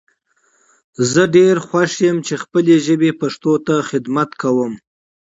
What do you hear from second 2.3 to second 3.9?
خپلې ژبي پښتو ته